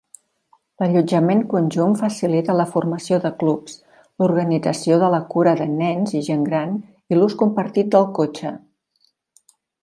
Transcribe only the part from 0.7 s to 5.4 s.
L'allotjament conjunt facilita la formació de clubs, l'organització de la